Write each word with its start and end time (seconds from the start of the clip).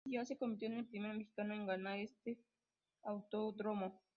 Díaz 0.03 0.27
se 0.29 0.35
convirtió 0.37 0.67
en 0.69 0.77
el 0.79 0.87
primer 0.87 1.15
mexicano 1.15 1.53
en 1.53 1.67
ganar 1.67 1.97
en 1.99 2.05
este 2.05 2.39
autódromo. 3.03 4.01